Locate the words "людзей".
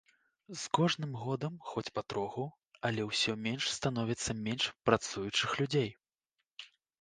5.61-5.89